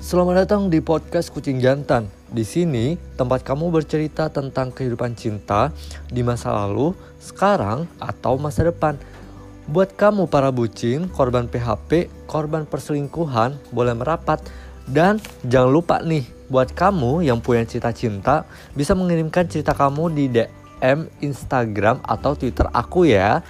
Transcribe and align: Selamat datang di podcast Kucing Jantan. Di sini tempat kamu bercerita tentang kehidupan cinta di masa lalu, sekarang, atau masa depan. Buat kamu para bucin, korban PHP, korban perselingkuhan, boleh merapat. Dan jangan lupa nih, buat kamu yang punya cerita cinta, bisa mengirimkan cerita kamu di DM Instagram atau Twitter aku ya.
Selamat 0.00 0.48
datang 0.48 0.72
di 0.72 0.80
podcast 0.80 1.28
Kucing 1.28 1.60
Jantan. 1.60 2.08
Di 2.32 2.40
sini 2.40 2.96
tempat 3.20 3.44
kamu 3.44 3.68
bercerita 3.68 4.32
tentang 4.32 4.72
kehidupan 4.72 5.12
cinta 5.12 5.76
di 6.08 6.24
masa 6.24 6.56
lalu, 6.56 6.96
sekarang, 7.20 7.84
atau 8.00 8.40
masa 8.40 8.64
depan. 8.64 8.96
Buat 9.68 10.00
kamu 10.00 10.24
para 10.32 10.48
bucin, 10.48 11.04
korban 11.12 11.52
PHP, 11.52 12.08
korban 12.24 12.64
perselingkuhan, 12.64 13.60
boleh 13.76 13.92
merapat. 13.92 14.40
Dan 14.88 15.20
jangan 15.44 15.68
lupa 15.68 16.00
nih, 16.00 16.24
buat 16.48 16.72
kamu 16.72 17.28
yang 17.28 17.44
punya 17.44 17.68
cerita 17.68 17.92
cinta, 17.92 18.48
bisa 18.72 18.96
mengirimkan 18.96 19.52
cerita 19.52 19.76
kamu 19.76 20.16
di 20.16 20.32
DM 20.32 21.12
Instagram 21.20 22.00
atau 22.08 22.32
Twitter 22.32 22.72
aku 22.72 23.04
ya. 23.04 23.44